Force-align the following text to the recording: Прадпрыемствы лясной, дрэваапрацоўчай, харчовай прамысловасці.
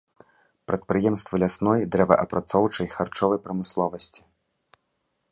Прадпрыемствы 0.69 1.35
лясной, 1.43 1.79
дрэваапрацоўчай, 1.95 2.87
харчовай 2.95 3.39
прамысловасці. 3.45 4.21